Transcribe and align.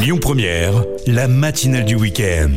Lyon 0.00 0.18
Première, 0.18 0.84
la 1.06 1.26
matinale 1.26 1.84
du 1.84 1.94
week-end. 1.94 2.52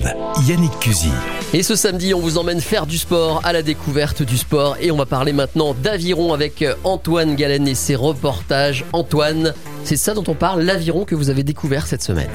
Yannick 0.46 0.78
Cusy. 0.80 1.10
Et 1.54 1.64
ce 1.64 1.76
samedi, 1.76 2.14
on 2.14 2.20
vous 2.20 2.38
emmène 2.38 2.60
faire 2.60 2.86
du 2.86 2.98
sport, 2.98 3.42
à 3.46 3.54
la 3.54 3.62
découverte 3.62 4.22
du 4.24 4.38
sport. 4.38 4.76
Et 4.82 4.92
on 4.92 4.98
va 4.98 5.06
parler 5.06 5.32
maintenant 5.32 5.74
d'aviron 5.74 6.34
avec 6.34 6.66
Antoine 6.84 7.36
Galen 7.36 7.68
et 7.68 7.76
ses 7.76 7.96
reportages. 7.96 8.84
Antoine, 8.92 9.54
c'est 9.84 9.96
ça 9.96 10.14
dont 10.14 10.24
on 10.28 10.34
parle, 10.34 10.64
l'aviron 10.64 11.06
que 11.06 11.16
vous 11.16 11.30
avez 11.30 11.44
découvert 11.44 11.88
cette 11.88 12.04
semaine. 12.04 12.30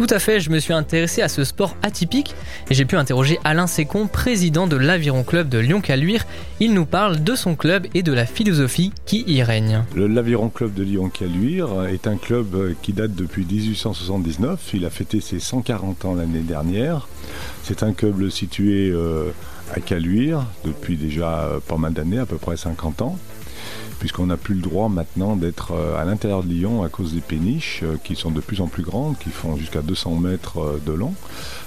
Tout 0.00 0.06
à 0.08 0.18
fait, 0.18 0.40
je 0.40 0.48
me 0.48 0.58
suis 0.60 0.72
intéressé 0.72 1.20
à 1.20 1.28
ce 1.28 1.44
sport 1.44 1.76
atypique 1.82 2.34
et 2.70 2.74
j'ai 2.74 2.86
pu 2.86 2.96
interroger 2.96 3.38
Alain 3.44 3.66
Sécon, 3.66 4.06
président 4.06 4.66
de 4.66 4.76
l'Aviron 4.76 5.24
Club 5.24 5.50
de 5.50 5.58
Lyon-Caluire. 5.58 6.24
Il 6.58 6.72
nous 6.72 6.86
parle 6.86 7.22
de 7.22 7.34
son 7.34 7.54
club 7.54 7.86
et 7.92 8.02
de 8.02 8.10
la 8.10 8.24
philosophie 8.24 8.94
qui 9.04 9.24
y 9.26 9.42
règne. 9.42 9.84
L'Aviron 9.94 10.48
Club 10.48 10.72
de 10.72 10.84
Lyon-Caluire 10.84 11.84
est 11.92 12.06
un 12.06 12.16
club 12.16 12.74
qui 12.80 12.94
date 12.94 13.14
depuis 13.14 13.44
1879. 13.44 14.70
Il 14.72 14.86
a 14.86 14.90
fêté 14.90 15.20
ses 15.20 15.38
140 15.38 16.06
ans 16.06 16.14
l'année 16.14 16.40
dernière. 16.40 17.06
C'est 17.62 17.82
un 17.82 17.92
club 17.92 18.30
situé 18.30 18.88
euh, 18.88 19.34
à 19.76 19.80
Caluire 19.80 20.46
depuis 20.64 20.96
déjà 20.96 21.46
pas 21.68 21.76
mal 21.76 21.92
d'années, 21.92 22.20
à 22.20 22.24
peu 22.24 22.38
près 22.38 22.56
50 22.56 23.02
ans 23.02 23.18
puisqu'on 24.00 24.26
n'a 24.26 24.36
plus 24.36 24.54
le 24.54 24.62
droit 24.62 24.88
maintenant 24.88 25.36
d'être 25.36 25.72
euh, 25.72 26.00
à 26.00 26.04
l'intérieur 26.04 26.42
de 26.42 26.48
Lyon 26.48 26.82
à 26.82 26.88
cause 26.88 27.12
des 27.12 27.20
péniches 27.20 27.82
euh, 27.84 27.96
qui 28.02 28.16
sont 28.16 28.30
de 28.30 28.40
plus 28.40 28.60
en 28.60 28.66
plus 28.66 28.82
grandes, 28.82 29.16
qui 29.18 29.28
font 29.28 29.56
jusqu'à 29.56 29.82
200 29.82 30.16
mètres 30.16 30.58
euh, 30.58 30.80
de 30.84 30.92
long. 30.92 31.14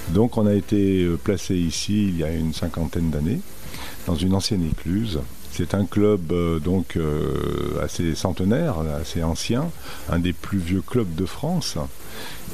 Donc 0.09 0.38
on 0.38 0.45
a 0.47 0.53
été 0.53 1.07
placé 1.23 1.55
ici 1.55 2.07
il 2.07 2.17
y 2.17 2.23
a 2.23 2.31
une 2.31 2.53
cinquantaine 2.53 3.11
d'années, 3.11 3.39
dans 4.07 4.16
une 4.16 4.33
ancienne 4.33 4.67
écluse. 4.67 5.19
C'est 5.52 5.75
un 5.75 5.85
club 5.85 6.33
donc 6.63 6.97
assez 7.81 8.16
centenaire, 8.16 8.77
assez 8.99 9.21
ancien, 9.21 9.69
un 10.09 10.17
des 10.17 10.33
plus 10.33 10.57
vieux 10.57 10.81
clubs 10.81 11.13
de 11.13 11.27
France. 11.27 11.77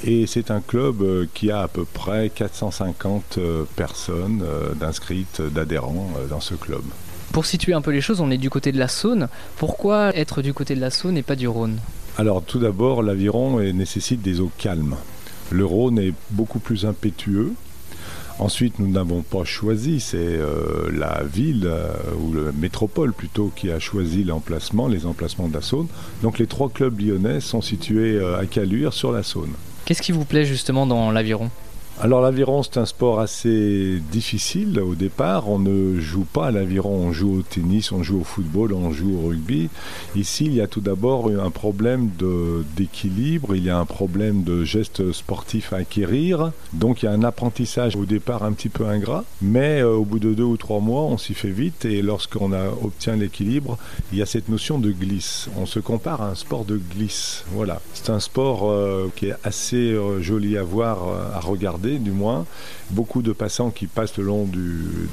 Et 0.04 0.28
c'est 0.28 0.52
un 0.52 0.60
club 0.60 1.28
qui 1.34 1.50
a 1.50 1.62
à 1.62 1.68
peu 1.70 1.86
près 1.86 2.30
450 2.30 3.40
personnes 3.78 4.44
d'inscrites, 4.76 5.42
d'adhérents 5.42 6.12
dans 6.30 6.42
ce 6.42 6.56
club. 6.56 6.84
Pour 7.32 7.46
situer 7.46 7.74
un 7.74 7.82
peu 7.82 7.92
les 7.92 8.02
choses, 8.02 8.22
on 8.22 8.32
est 8.32 8.38
du 8.38 8.50
côté 8.50 8.72
de 8.72 8.80
la 8.80 8.88
Saône. 8.88 9.28
Pourquoi 9.58 10.16
être 10.16 10.42
du 10.42 10.54
côté 10.54 10.76
de 10.76 10.82
la 10.82 10.90
Saône 10.90 11.18
et 11.18 11.24
pas 11.24 11.36
du 11.36 11.48
Rhône? 11.48 11.80
Alors 12.18 12.44
tout 12.44 12.60
d'abord, 12.60 13.04
l'aviron 13.04 13.60
nécessite 13.60 14.22
des 14.22 14.40
eaux 14.40 14.52
calmes. 14.58 14.96
Le 15.52 15.66
Rhône 15.66 16.00
est 16.00 16.14
beaucoup 16.32 16.60
plus 16.60 16.86
impétueux. 16.86 17.54
Ensuite, 18.40 18.80
nous 18.80 18.88
n'avons 18.90 19.22
pas 19.22 19.44
choisi, 19.44 20.00
c'est 20.00 20.18
euh, 20.18 20.90
la 20.94 21.24
ville 21.24 21.66
euh, 21.66 21.92
ou 22.22 22.34
la 22.34 22.54
métropole 22.54 23.12
plutôt 23.12 23.52
qui 23.54 23.70
a 23.70 23.80
choisi 23.80 24.24
l'emplacement, 24.24 24.88
les 24.88 25.06
emplacements 25.06 25.50
de 25.50 25.54
la 25.54 25.62
Saône. 25.62 25.88
Donc 26.24 26.40
les 26.40 26.48
trois 26.48 26.70
clubs 26.70 26.98
lyonnais 27.00 27.42
sont 27.42 27.62
situés 27.62 28.16
euh, 28.16 28.40
à 28.40 28.46
Caluire 28.46 28.94
sur 28.94 29.12
la 29.12 29.24
Saône. 29.24 29.52
Qu'est-ce 29.84 30.02
qui 30.02 30.14
vous 30.14 30.24
plaît 30.24 30.46
justement 30.46 30.88
dans 30.88 31.12
l'aviron? 31.12 31.50
Alors 32.02 32.22
l'aviron 32.22 32.64
c'est 32.64 32.78
un 32.78 32.86
sport 32.86 33.20
assez 33.20 34.02
difficile 34.10 34.80
au 34.80 34.96
départ. 34.96 35.50
On 35.50 35.60
ne 35.60 36.00
joue 36.00 36.24
pas 36.24 36.48
à 36.48 36.52
l'aviron, 36.52 36.92
on 36.92 37.12
joue 37.12 37.40
au 37.40 37.42
tennis, 37.42 37.92
on 37.92 38.04
joue 38.04 38.22
au 38.22 38.24
football, 38.24 38.72
on 38.72 38.92
joue 38.92 39.18
au 39.18 39.28
rugby. 39.28 39.68
Ici 40.16 40.46
il 40.46 40.54
y 40.54 40.62
a 40.62 40.68
tout 40.68 40.80
d'abord 40.80 41.30
un 41.30 41.50
problème 41.50 42.10
d'équilibre, 42.78 43.54
il 43.54 43.66
y 43.66 43.70
a 43.70 43.78
un 43.78 43.84
problème 43.84 44.44
de 44.44 44.64
gestes 44.64 45.12
sportifs 45.12 45.74
à 45.74 45.78
acquérir. 45.78 46.54
Donc 46.72 47.04
il 47.04 47.08
y 47.08 47.10
a 47.10 47.12
un 47.12 47.24
apprentissage 47.24 47.98
au 47.98 48.06
départ 48.06 48.44
un 48.44 48.54
petit 48.54 48.70
peu 48.70 48.86
ingrat, 48.88 49.26
mais 49.42 49.82
euh, 49.82 49.96
au 49.96 50.06
bout 50.06 50.20
de 50.20 50.34
deux 50.34 50.44
ou 50.44 50.56
trois 50.56 50.80
mois 50.80 51.02
on 51.02 51.18
s'y 51.18 51.34
fait 51.34 51.50
vite 51.50 51.84
et 51.84 52.02
lorsqu'on 52.02 52.54
obtient 52.82 53.18
l'équilibre, 53.18 53.78
il 54.14 54.20
y 54.20 54.22
a 54.22 54.26
cette 54.26 54.48
notion 54.48 54.80
de 54.80 54.92
glisse. 54.92 55.50
On 55.58 55.66
se 55.66 55.80
compare 55.80 56.22
à 56.22 56.30
un 56.30 56.36
sport 56.36 56.64
de 56.64 56.78
glisse. 56.78 57.44
Voilà, 57.52 57.82
c'est 57.94 58.10
un 58.10 58.22
sport 58.22 58.72
euh, 58.72 59.12
qui 59.18 59.26
est 59.26 59.36
assez 59.44 59.92
euh, 59.92 60.22
joli 60.22 60.58
à 60.58 60.64
voir, 60.64 61.00
à 61.36 61.42
regarder 61.42 61.89
du 61.98 62.12
moins, 62.12 62.46
beaucoup 62.92 63.22
de 63.22 63.32
passants 63.32 63.72
qui 63.72 63.88
passent 63.88 64.18
le 64.18 64.24
long 64.24 64.46
du, 64.46 65.10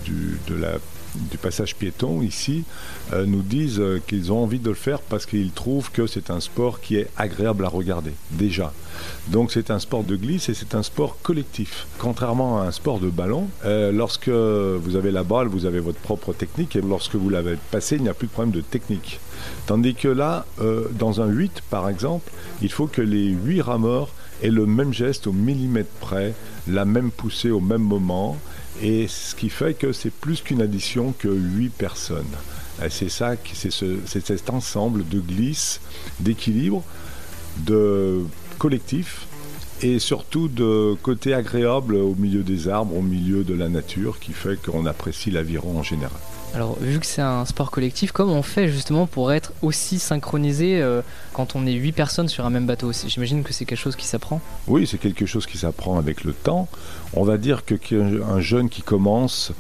passage 1.41 1.77
piéton 1.77 2.23
ici 2.23 2.65
euh, 3.13 3.25
nous 3.27 3.43
disent 3.43 3.81
euh, 3.81 4.01
qu'ils 4.07 4.33
ont 4.33 4.43
envie 4.43 4.59
de 4.59 4.69
le 4.69 4.75
faire 4.75 5.01
parce 5.01 5.27
qu'ils 5.27 5.53
trouvent 5.53 5.91
que 5.91 6.07
c'est 6.07 6.31
un 6.31 6.41
sport 6.41 6.81
qui 6.81 6.97
est 6.97 7.09
agréable 7.17 7.65
à 7.65 7.69
regarder, 7.69 8.13
déjà. 8.33 8.73
Donc 9.29 9.53
c'est 9.53 9.71
un 9.71 9.79
sport 9.79 10.05
de 10.05 10.17
glisse 10.17 10.49
et 10.49 10.55
c'est 10.55 10.75
un 10.75 10.83
sport 10.83 11.17
collectif. 11.23 11.87
Contrairement 11.99 12.61
à 12.61 12.67
un 12.67 12.73
sport 12.73 12.99
de 12.99 13.09
ballon, 13.09 13.49
euh, 13.65 13.93
lorsque 13.93 14.29
vous 14.29 14.97
avez 14.97 15.11
la 15.11 15.23
balle, 15.23 15.47
vous 15.47 15.67
avez 15.67 15.81
votre 15.81 16.01
propre 16.01 16.33
technique 16.33 16.77
et 16.77 16.81
lorsque 16.81 17.15
vous 17.15 17.31
l'avez 17.31 17.57
passée, 17.71 17.97
il 17.97 18.03
n'y 18.03 18.09
a 18.09 18.15
plus 18.15 18.27
de 18.27 18.33
problème 18.33 18.55
de 18.55 18.61
technique. 18.61 19.21
Tandis 19.67 19.95
que 19.95 20.09
là, 20.09 20.45
dans 20.93 21.21
un 21.21 21.27
8 21.27 21.63
par 21.71 21.89
exemple, 21.89 22.31
il 22.63 22.73
faut 22.73 22.87
que 22.87 23.03
les 23.03 23.29
8 23.29 23.61
rameurs 23.61 24.09
aient 24.43 24.51
le 24.51 24.67
même 24.67 24.93
geste 24.93 25.27
au 25.27 25.33
millimètre 25.33 25.91
près, 26.01 26.35
la 26.69 26.85
même 26.85 27.11
poussée 27.11 27.51
au 27.51 27.61
même 27.61 27.83
moment, 27.83 28.37
et 28.83 29.09
ce 29.09 29.35
qui 29.35 29.49
fait 29.49 29.75
que 29.75 29.93
c'est 29.93 30.11
plus 30.11 30.41
qu'une 30.43 30.61
addition 30.61 31.15
que 31.19 31.29
8 31.29 31.71
personnes. 31.71 32.25
C'est 32.91 33.09
ça, 33.09 33.37
c'est 33.55 33.71
cet 34.27 34.51
ensemble 34.51 35.09
de 35.09 35.19
glisse, 35.19 35.81
d'équilibre, 36.21 36.83
de 37.59 38.23
collectif 38.59 39.27
et 39.83 39.99
surtout 39.99 40.49
de 40.49 40.95
côté 41.03 41.33
agréable 41.33 41.95
au 41.95 42.15
milieu 42.15 42.43
des 42.43 42.69
arbres, 42.69 42.97
au 42.97 43.03
milieu 43.03 43.45
de 43.45 43.55
la 43.55 43.69
nature, 43.69 44.19
qui 44.19 44.33
fait 44.33 44.61
qu'on 44.61 44.85
apprécie 44.87 45.31
l'aviron 45.31 45.79
en 45.79 45.83
général. 45.83 46.21
Alors, 46.55 46.79
vu 46.81 46.99
que 47.01 47.07
c'est 47.07 47.23
un 47.23 47.45
sport 47.45 47.71
collectif, 47.71 48.13
comment 48.13 48.35
on 48.35 48.43
fait 48.43 48.69
justement 48.69 49.07
pour 49.07 49.33
être 49.33 49.53
aussi 49.63 49.99
synchronisé 49.99 50.81
euh, 50.81 51.03
quand 51.33 51.55
on 51.55 51.67
est 51.67 51.73
8 51.73 51.93
personnes 51.93 52.29
sur 52.29 52.47
un 52.47 52.51
même 52.51 52.67
bateau? 52.67 52.93
J'imagine 52.93 53.43
que 53.43 53.53
c'est 53.53 53.65
quelque 53.65 53.79
chose 53.79 53.97
qui 53.97 54.07
s'apprend 54.07 54.41
Oui, 54.67 54.87
c'est 54.87 54.99
quelque 54.99 55.27
chose 55.27 55.47
qui 55.47 55.59
s'apprend 55.59 55.99
avec 55.99 56.25
le 56.25 56.33
temps. 56.33 56.69
On 57.13 57.25
va 57.25 57.37
dire 57.37 57.65
que 57.65 57.75
qu'un 57.75 58.41
jeune 58.41 58.71
qui 58.71 58.83
commence, 58.83 59.53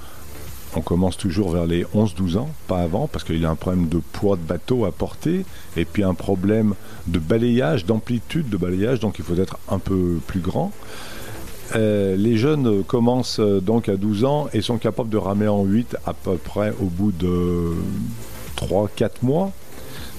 on 0.74 0.80
commence 0.80 1.16
toujours 1.16 1.50
vers 1.50 1.66
les 1.66 1.84
11-12 1.84 2.38
ans, 2.38 2.48
pas 2.66 2.80
avant, 2.80 3.08
parce 3.08 3.24
qu'il 3.24 3.44
a 3.44 3.50
un 3.50 3.56
problème 3.56 3.88
de 3.88 3.98
poids 3.98 4.36
de 4.36 4.42
bateau 4.42 4.84
à 4.84 4.92
porter, 4.92 5.44
et 5.76 5.84
puis 5.84 6.02
un 6.02 6.14
problème 6.14 6.74
de 7.06 7.18
balayage, 7.18 7.84
d'amplitude 7.84 8.48
de 8.48 8.56
balayage, 8.56 9.00
donc 9.00 9.18
il 9.18 9.24
faut 9.24 9.36
être 9.36 9.58
un 9.68 9.78
peu 9.78 10.18
plus 10.26 10.40
grand. 10.40 10.72
Euh, 11.74 12.16
les 12.16 12.36
jeunes 12.36 12.84
commencent 12.84 13.40
euh, 13.40 13.60
donc 13.60 13.88
à 13.88 13.96
12 13.96 14.24
ans 14.24 14.46
et 14.52 14.60
sont 14.60 14.78
capables 14.78 15.08
de 15.08 15.16
ramer 15.16 15.48
en 15.48 15.64
8 15.64 15.96
à 16.06 16.14
peu 16.14 16.36
près 16.36 16.72
au 16.80 16.84
bout 16.84 17.12
de 17.12 17.72
3-4 18.56 19.10
mois. 19.22 19.52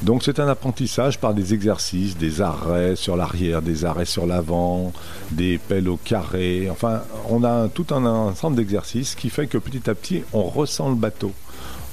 Donc 0.03 0.23
c'est 0.23 0.39
un 0.39 0.47
apprentissage 0.47 1.19
par 1.19 1.33
des 1.33 1.53
exercices, 1.55 2.17
des 2.17 2.41
arrêts 2.41 2.95
sur 2.95 3.17
l'arrière, 3.17 3.63
des 3.63 3.83
arrêts 3.83 4.05
sur 4.05 4.27
l'avant, 4.27 4.93
des 5.31 5.57
pelles 5.57 5.89
au 5.89 5.97
carré. 5.97 6.69
Enfin, 6.69 7.01
on 7.29 7.43
a 7.43 7.67
tout 7.67 7.87
un 7.91 8.05
ensemble 8.05 8.57
d'exercices 8.57 9.15
qui 9.15 9.29
fait 9.29 9.47
que 9.47 9.57
petit 9.57 9.89
à 9.89 9.95
petit, 9.95 10.23
on 10.33 10.43
ressent 10.43 10.89
le 10.89 10.95
bateau 10.95 11.31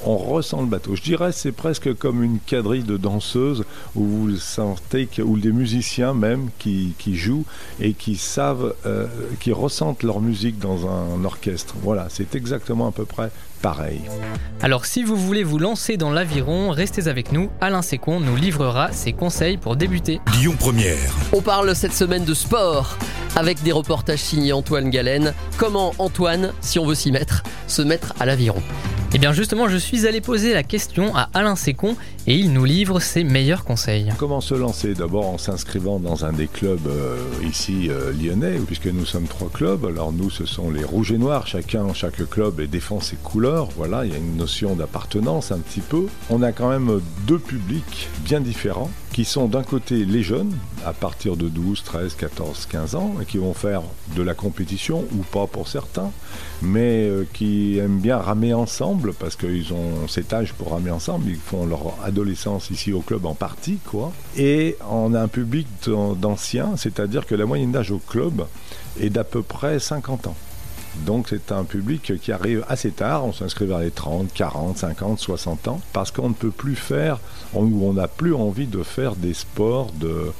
on 0.05 0.17
ressent 0.17 0.61
le 0.61 0.67
bateau. 0.67 0.95
Je 0.97 1.03
dirais 1.03 1.33
c'est 1.33 1.53
presque 1.53 1.95
comme 1.95 2.23
une 2.23 2.39
quadrille 2.39 2.83
de 2.83 2.97
danseuses 2.97 3.65
où 3.95 4.05
vous 4.05 4.37
sentez 4.37 5.07
que, 5.07 5.23
ou 5.23 5.39
des 5.39 5.53
musiciens 5.53 6.15
même 6.15 6.49
qui, 6.59 6.95
jouent 7.15 7.45
et 7.81 7.93
qui 7.93 8.17
savent, 8.17 8.75
euh, 8.87 9.07
qui 9.41 9.53
ressentent 9.53 10.03
leur 10.03 10.21
musique 10.21 10.59
dans 10.59 10.87
un 10.87 11.25
orchestre. 11.25 11.75
Voilà, 11.83 12.07
c'est 12.11 12.35
exactement 12.35 12.89
à 12.89 12.93
peu 12.93 13.05
près 13.05 13.31
pareil. 13.63 14.01
Alors 14.61 14.85
si 14.85 15.03
vous 15.03 15.17
voulez 15.17 15.43
vous 15.43 15.59
lancer 15.59 15.97
dans 15.97 16.11
l'aviron, 16.11 16.71
restez 16.71 17.09
avec 17.09 17.33
nous. 17.33 17.51
Alain 17.61 17.83
Sécon 17.83 18.21
nous 18.21 18.37
livrera 18.37 18.93
ses 18.93 19.13
conseils 19.13 19.57
pour 19.57 19.77
débuter. 19.77 20.21
Lyon 20.39 20.55
Première. 20.59 21.15
On 21.33 21.41
parle 21.41 21.75
cette 21.75 21.95
semaine 21.95 22.25
de 22.25 22.35
sport 22.35 22.97
avec 23.37 23.63
des 23.63 23.73
reportages 23.73 24.21
signés 24.21 24.53
Antoine 24.53 24.91
Galen. 24.91 25.35
Comment 25.57 25.95
Antoine, 25.99 26.53
si 26.61 26.79
on 26.79 26.87
veut 26.87 26.95
s'y 26.95 27.11
mettre, 27.11 27.43
se 27.67 27.83
mettre 27.83 28.13
à 28.21 28.27
l'aviron? 28.27 28.63
Eh 29.15 29.19
bien 29.21 29.33
justement, 29.33 29.69
je 29.69 29.77
suis 29.77 30.09
allé 30.09 30.21
poser 30.21 30.53
la 30.55 30.65
question 30.65 31.15
à 31.15 31.29
Alain 31.35 31.55
Sécon 31.55 31.97
et 32.27 32.35
il 32.35 32.53
nous 32.53 32.65
livre 32.65 32.99
ses 32.99 33.23
meilleurs 33.23 33.65
conseils. 33.65 34.09
Comment 34.19 34.41
se 34.41 34.55
lancer 34.55 34.95
D'abord 34.95 35.27
en 35.27 35.39
s'inscrivant 35.39 36.01
dans 36.01 36.25
un 36.25 36.33
des 36.33 36.49
clubs 36.49 36.89
euh, 36.89 37.17
ici 37.49 37.91
euh, 37.91 38.13
lyonnais, 38.13 38.59
puisque 38.67 38.87
nous 38.89 39.07
sommes 39.07 39.29
trois 39.29 39.51
clubs. 39.51 39.85
Alors 39.85 40.13
nous, 40.13 40.31
ce 40.31 40.47
sont 40.47 40.69
les 40.69 40.83
rouges 40.83 41.13
et 41.13 41.19
noirs. 41.19 41.47
Chacun, 41.47 41.95
chaque 41.95 42.29
club 42.29 42.61
défend 42.63 42.99
ses 42.99 43.15
couleurs. 43.15 43.69
Voilà, 43.77 44.05
il 44.05 44.11
y 44.11 44.15
a 44.17 44.19
une 44.19 44.37
notion 44.37 44.75
d'appartenance 44.75 45.53
un 45.53 45.59
petit 45.59 45.81
peu. 45.81 46.07
On 46.29 46.43
a 46.43 46.51
quand 46.51 46.69
même 46.69 47.01
deux 47.29 47.39
publics 47.39 48.09
bien 48.25 48.41
différents 48.41 48.91
qui 49.15 49.25
sont 49.25 49.47
d'un 49.47 49.63
côté 49.63 50.05
les 50.05 50.25
jeunes, 50.25 50.53
à 50.85 50.93
partir 50.93 51.37
de 51.37 51.49
12, 51.49 51.85
13, 51.85 52.17
14, 52.17 52.67
15 52.67 52.95
ans, 52.97 53.15
et 53.23 53.25
qui 53.25 53.39
vont 53.39 53.55
faire 53.55 53.83
de 54.17 54.23
la 54.23 54.35
compétition, 54.35 55.05
ou 55.13 55.23
pas 55.23 55.47
pour 55.47 55.69
certains, 55.69 56.11
mais 56.63 57.05
euh, 57.05 57.25
qui 57.33 57.79
aiment 57.79 58.01
bien 58.01 58.19
ramer 58.19 58.55
ensemble, 58.55 59.15
parce 59.15 59.37
qu'ils 59.37 59.73
ont 59.73 60.09
cet 60.09 60.33
âge 60.33 60.53
pour 60.55 60.73
ramer 60.73 60.91
ensemble, 60.91 61.31
ils 61.31 61.37
font 61.37 61.65
leur 61.65 61.95
adolescence 62.03 62.71
ici 62.71 62.93
au 62.93 63.03
club 63.03 63.25
en 63.25 63.35
partie, 63.35 63.79
quoi. 63.87 64.13
Et 64.37 64.77
on 64.91 65.15
a 65.15 65.21
un 65.21 65.29
public 65.29 65.69
d'anciens, 65.87 66.77
c'est-à-dire 66.77 67.25
que 67.25 67.37
la 67.37 67.47
moyenne 67.47 67.71
d'âge 67.71 67.93
au 67.93 67.99
club 67.99 68.45
est 69.01 69.11
d'à 69.11 69.23
peu 69.23 69.45
près 69.45 69.79
50 69.79 70.27
ans. 70.27 70.37
Donc 71.07 71.27
c'est 71.29 71.53
un 71.53 71.65
public 71.65 72.13
qui 72.21 72.33
arrive 72.33 72.65
assez 72.69 72.91
tard, 72.91 73.25
on 73.25 73.33
s'inscrit 73.33 73.67
vers 73.67 73.81
les 73.81 73.91
30, 73.91 74.33
40, 74.33 74.79
50, 74.79 75.19
60 75.19 75.69
ans, 75.69 75.81
parce 75.93 76.11
qu'on 76.11 76.29
ne 76.29 76.35
peut 76.35 76.51
plus 76.51 76.77
faire, 76.77 77.19
ou 77.53 77.85
on 77.85 77.95
n'a 77.95 78.09
plus 78.09 78.35
envie 78.35 78.67
de 78.67 78.83
faire 78.83 79.17
des 79.17 79.35
sports 79.35 79.91
de 79.93 80.33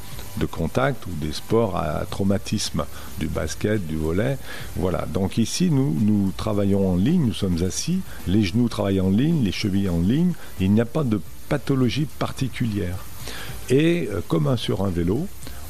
contact 0.47 1.07
ou 1.07 1.11
des 1.21 1.33
sports 1.33 1.77
à 1.77 2.05
traumatisme, 2.11 2.85
du 3.19 3.29
basket, 3.29 3.87
du 3.87 3.97
volet. 3.97 4.39
Voilà. 4.77 5.07
Donc 5.07 5.39
ici, 5.39 5.71
nous, 5.71 5.97
nous 6.01 6.33
travaillons 6.37 6.93
en 6.93 6.97
ligne, 6.97 7.27
nous 7.27 7.35
sommes 7.35 7.63
assis, 7.63 8.01
les 8.27 8.43
genoux 8.43 8.69
travaillent 8.69 9.01
en 9.01 9.11
ligne, 9.11 9.43
les 9.43 9.53
chevilles 9.53 9.89
en 9.89 10.01
ligne. 10.01 10.33
Il 10.61 10.73
n'y 10.73 10.81
a 10.81 10.87
pas 10.87 11.05
de 11.05 11.21
pathologie 11.49 12.07
particulière. 12.19 12.99
Et 13.71 14.09
euh, 14.11 14.21
comme 14.29 14.57
sur 14.57 14.85
un 14.85 14.91
vélo, 14.91 15.27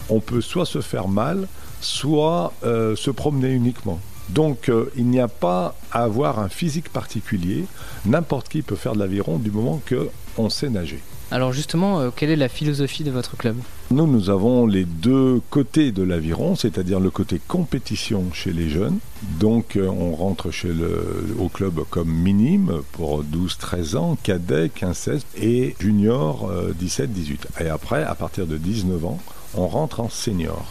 on 0.08 0.20
peut 0.20 0.40
soit 0.40 0.66
se 0.66 0.81
faire 0.81 1.08
mal, 1.08 1.48
soit 1.81 2.52
euh, 2.64 2.96
se 2.96 3.10
promener 3.10 3.50
uniquement. 3.50 4.00
Donc 4.31 4.69
euh, 4.69 4.91
il 4.97 5.06
n'y 5.06 5.21
a 5.21 5.29
pas 5.29 5.76
à 5.93 6.05
avoir 6.05 6.38
un 6.38 6.49
physique 6.49 6.88
particulier. 6.88 7.65
N'importe 8.06 8.49
qui 8.49 8.62
peut 8.62 8.76
faire 8.76 8.94
de 8.94 8.99
l'aviron 8.99 9.38
du 9.38 9.50
moment 9.50 9.81
qu'on 9.88 10.50
sait 10.50 10.71
nager. 10.71 11.00
Alors 11.31 11.53
justement, 11.53 12.00
euh, 12.00 12.11
quelle 12.15 12.31
est 12.31 12.37
la 12.37 12.49
philosophie 12.49 13.03
de 13.03 13.11
votre 13.11 13.37
club? 13.37 13.56
Nous, 13.91 14.06
nous 14.06 14.31
avons 14.31 14.67
les 14.67 14.85
deux 14.85 15.41
côtés 15.50 15.91
de 15.91 16.03
l'aviron, 16.03 16.55
c'est-à-dire 16.55 17.00
le 17.00 17.11
côté 17.11 17.41
compétition 17.47 18.25
chez 18.32 18.53
les 18.53 18.69
jeunes. 18.69 18.99
Donc 19.41 19.79
on 19.79 20.15
rentre 20.15 20.50
chez 20.50 20.73
le, 20.73 21.35
au 21.38 21.49
club 21.49 21.81
comme 21.91 22.11
minime 22.11 22.82
pour 22.93 23.25
12-13 23.25 23.97
ans, 23.97 24.19
cadet 24.23 24.67
15-16 24.67 25.23
et 25.41 25.75
junior 25.81 26.53
17-18. 26.81 27.62
Et 27.65 27.69
après, 27.69 28.05
à 28.05 28.15
partir 28.15 28.47
de 28.47 28.56
19 28.56 29.05
ans, 29.05 29.19
on 29.55 29.67
rentre 29.67 30.00
en 30.00 30.09
senior. 30.09 30.67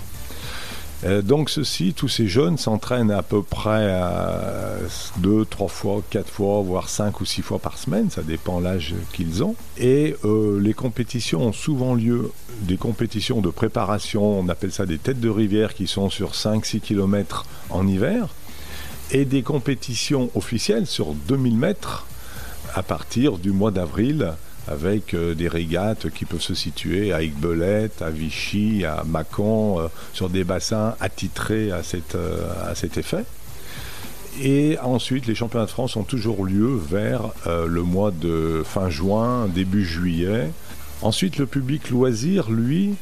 Euh, 1.06 1.22
donc 1.22 1.50
ceci, 1.50 1.94
tous 1.94 2.08
ces 2.08 2.28
jeunes 2.28 2.58
s'entraînent 2.58 3.12
à 3.12 3.24
peu 3.24 3.44
près 3.44 3.92
à 3.92 4.78
deux, 5.18 5.46
trois 5.46 5.68
fois, 5.68 6.02
quatre 6.10 6.30
fois, 6.30 6.62
voire 6.62 6.88
cinq 6.88 7.20
ou 7.20 7.26
six 7.26 7.42
fois 7.42 7.60
par 7.60 7.78
semaine, 7.78 8.10
ça 8.10 8.24
dépend 8.24 8.60
l'âge 8.60 8.96
qu'ils 9.12 9.44
ont. 9.44 9.56
Et 9.78 10.16
euh, 10.24 10.60
les 10.62 10.74
compétitions 10.74 11.42
ont 11.48 11.54
souvent 11.54 11.94
lieu, 11.94 12.32
des 12.62 12.78
compétitions 12.78 13.42
de 13.42 13.50
préparation, 13.50 14.40
on 14.40 14.48
appelle 14.48 14.72
ça 14.72 14.86
des 14.86 14.98
têtes 14.98 15.20
de 15.20 15.30
rivière 15.30 15.74
qui 15.74 15.88
sont 15.88 16.10
sur 16.10 16.32
5-6 16.32 16.80
km 16.80 17.46
en 17.70 17.86
hiver, 17.86 18.28
et 19.12 19.26
des 19.26 19.42
compétitions 19.42 20.30
officielles 20.36 20.88
sur 20.88 21.14
2000 21.14 21.58
mètres 21.58 22.06
à 22.76 22.82
partir 22.82 23.38
du 23.38 23.52
mois 23.52 23.72
d'avril 23.72 24.34
avec 24.68 25.13
euh, 25.13 25.33
des 25.33 25.48
régates 25.48 26.10
qui 26.10 26.25
peuvent 26.25 26.42
se 26.42 26.54
situer 26.54 27.13
à 27.13 27.21
Aiguebelette, 27.21 28.01
à 28.01 28.10
Vichy, 28.10 28.86
à 28.86 29.04
Mâcon, 29.06 29.80
euh, 29.80 29.88
sur 30.13 30.30
des 30.30 30.44
bassins 30.44 30.95
attitrés 31.00 31.69
euh, 31.71 32.69
à 32.69 32.75
cet 32.75 32.98
effet. 32.98 33.25
Et 34.42 34.77
ensuite, 34.81 35.27
les 35.27 35.36
championnats 35.36 35.65
de 35.65 35.71
France 35.71 35.95
ont 35.95 36.04
toujours 36.04 36.44
lieu 36.45 36.75
vers 36.75 37.33
le 37.45 37.83
mois 37.83 38.10
de 38.10 38.63
fin 38.65 38.89
juin, 38.89 39.48
début 39.48 39.86
juillet. 39.86 40.50
Ensuite, 41.04 41.38
le 41.38 41.45
public 41.45 41.92
loisir, 41.92 42.50
lui, 42.50 42.95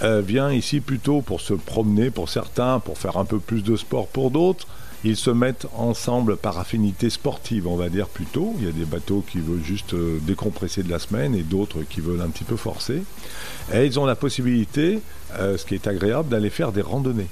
vient 0.00 0.52
ici 0.52 0.78
plutôt 0.78 1.20
pour 1.20 1.40
se 1.40 1.52
promener 1.52 2.10
pour 2.10 2.28
certains, 2.28 2.78
pour 2.78 2.96
faire 2.96 3.16
un 3.16 3.24
peu 3.24 3.40
plus 3.40 3.64
de 3.64 3.74
sport 3.74 4.06
pour 4.06 4.30
d'autres 4.30 4.68
ils 5.04 5.16
se 5.16 5.30
mettent 5.30 5.66
ensemble 5.76 6.36
par 6.36 6.58
affinité 6.58 7.10
sportive, 7.10 7.66
on 7.66 7.76
va 7.76 7.88
dire 7.88 8.08
plutôt. 8.08 8.54
Il 8.58 8.66
y 8.66 8.68
a 8.68 8.72
des 8.72 8.84
bateaux 8.84 9.24
qui 9.28 9.38
veulent 9.38 9.62
juste 9.62 9.94
euh, 9.94 10.18
décompresser 10.22 10.82
de 10.82 10.90
la 10.90 10.98
semaine 10.98 11.34
et 11.34 11.42
d'autres 11.42 11.82
qui 11.88 12.00
veulent 12.00 12.20
un 12.20 12.28
petit 12.28 12.44
peu 12.44 12.56
forcer. 12.56 13.02
Et 13.72 13.86
ils 13.86 13.98
ont 14.00 14.06
la 14.06 14.16
possibilité, 14.16 15.00
euh, 15.38 15.56
ce 15.56 15.64
qui 15.64 15.74
est 15.74 15.86
agréable, 15.86 16.28
d'aller 16.28 16.50
faire 16.50 16.72
des 16.72 16.82
randonnées. 16.82 17.28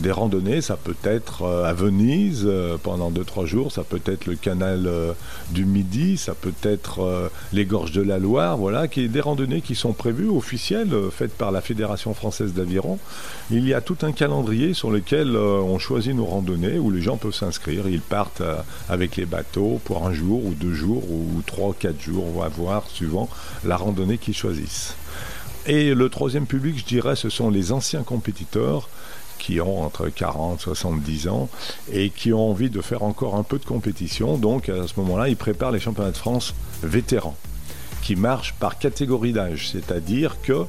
Des 0.00 0.10
randonnées, 0.10 0.60
ça 0.60 0.76
peut 0.76 0.96
être 1.04 1.42
euh, 1.42 1.64
à 1.64 1.72
Venise 1.72 2.42
euh, 2.44 2.76
pendant 2.82 3.12
2-3 3.12 3.46
jours, 3.46 3.70
ça 3.70 3.84
peut 3.84 4.00
être 4.06 4.26
le 4.26 4.34
canal 4.34 4.86
euh, 4.86 5.12
du 5.50 5.64
Midi, 5.64 6.16
ça 6.16 6.34
peut 6.34 6.54
être 6.64 7.30
les 7.52 7.64
gorges 7.64 7.92
de 7.92 8.02
la 8.02 8.18
Loire, 8.18 8.56
voilà, 8.56 8.88
qui 8.88 9.08
des 9.08 9.20
randonnées 9.20 9.60
qui 9.60 9.74
sont 9.74 9.92
prévues, 9.92 10.28
officielles, 10.28 10.92
faites 11.12 11.32
par 11.34 11.52
la 11.52 11.60
Fédération 11.60 12.12
française 12.12 12.54
d'aviron. 12.54 12.98
Il 13.50 13.66
y 13.68 13.74
a 13.74 13.80
tout 13.80 13.98
un 14.02 14.12
calendrier 14.12 14.74
sur 14.74 14.90
lequel 14.90 15.36
on 15.36 15.78
choisit 15.78 16.14
nos 16.14 16.24
randonnées 16.24 16.78
où 16.78 16.90
les 16.90 17.00
gens 17.00 17.16
peuvent 17.16 17.34
s'inscrire. 17.34 17.88
Ils 17.88 18.00
partent 18.00 18.42
avec 18.88 19.16
les 19.16 19.26
bateaux 19.26 19.80
pour 19.84 20.06
un 20.06 20.12
jour 20.12 20.44
ou 20.44 20.54
deux 20.54 20.74
jours 20.74 21.04
ou 21.10 21.42
trois, 21.46 21.74
quatre 21.78 22.00
jours, 22.00 22.24
on 22.34 22.40
va 22.40 22.48
voir, 22.48 22.84
suivant 22.88 23.28
la 23.64 23.76
randonnée 23.76 24.18
qu'ils 24.18 24.34
choisissent. 24.36 24.96
Et 25.66 25.94
le 25.94 26.08
troisième 26.08 26.46
public, 26.46 26.78
je 26.78 26.84
dirais, 26.84 27.16
ce 27.16 27.30
sont 27.30 27.48
les 27.48 27.72
anciens 27.72 28.02
compétiteurs 28.02 28.88
qui 29.38 29.60
ont 29.60 29.82
entre 29.82 30.08
40 30.08 30.60
et 30.60 30.62
70 30.62 31.28
ans 31.28 31.48
et 31.92 32.10
qui 32.10 32.32
ont 32.32 32.50
envie 32.50 32.70
de 32.70 32.80
faire 32.80 33.02
encore 33.02 33.34
un 33.36 33.42
peu 33.42 33.58
de 33.58 33.64
compétition. 33.64 34.36
Donc 34.36 34.68
à 34.68 34.86
ce 34.86 34.98
moment-là, 35.00 35.28
ils 35.28 35.36
préparent 35.36 35.72
les 35.72 35.80
championnats 35.80 36.12
de 36.12 36.16
France 36.16 36.54
vétérans 36.82 37.36
qui 38.02 38.16
marchent 38.16 38.54
par 38.60 38.78
catégorie 38.78 39.32
d'âge, 39.32 39.70
c'est-à-dire 39.70 40.36
que 40.42 40.66